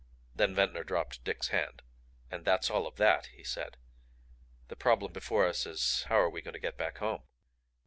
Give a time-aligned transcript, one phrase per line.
[0.33, 1.83] Then Ventnor dropped Dick's hand.
[2.31, 3.77] "And that's all of THAT," he said.
[4.67, 7.21] "The problem before us is how are we going to get back home?"